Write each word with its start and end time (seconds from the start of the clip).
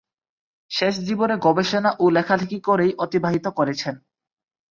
শেষ 0.71 0.93
জীবনে 1.07 1.35
গবেষণা 1.37 1.91
ও 1.99 2.05
লেখালেখি 2.09 2.59
করেই 2.59 2.91
অতিবাহিত 2.97 3.45
করেছেন। 3.57 3.95